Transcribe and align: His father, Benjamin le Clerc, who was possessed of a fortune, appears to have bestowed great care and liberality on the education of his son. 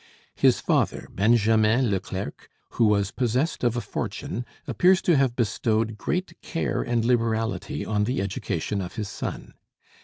His 0.35 0.59
father, 0.59 1.07
Benjamin 1.13 1.91
le 1.91 1.99
Clerc, 1.99 2.49
who 2.69 2.85
was 2.87 3.11
possessed 3.11 3.63
of 3.63 3.77
a 3.77 3.81
fortune, 3.81 4.47
appears 4.65 4.99
to 5.03 5.15
have 5.15 5.35
bestowed 5.35 5.95
great 5.95 6.33
care 6.41 6.81
and 6.81 7.05
liberality 7.05 7.85
on 7.85 8.05
the 8.05 8.19
education 8.19 8.81
of 8.81 8.95
his 8.95 9.09
son. 9.09 9.53